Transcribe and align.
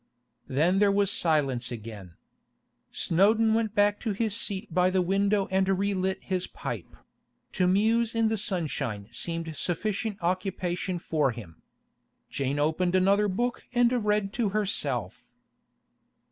Then 0.47 0.79
there 0.79 0.91
was 0.91 1.11
silence 1.11 1.71
again. 1.71 2.15
Snowdon 2.89 3.53
went 3.53 3.75
back 3.75 3.99
to 3.99 4.13
his 4.13 4.35
seat 4.35 4.73
by 4.73 4.89
the 4.89 4.99
window 4.99 5.47
and 5.51 5.69
relit 5.77 6.23
his 6.23 6.47
pipe; 6.47 6.95
to 7.51 7.67
muse 7.67 8.15
in 8.15 8.27
the 8.27 8.35
sunshine 8.35 9.09
seemed 9.11 9.55
sufficient 9.55 10.17
occupation 10.19 10.97
for 10.97 11.29
him. 11.29 11.61
Jane 12.31 12.57
opened 12.57 12.95
another 12.95 13.27
book 13.27 13.65
and 13.75 14.03
read 14.03 14.33
to 14.33 14.49
herself. 14.49 15.27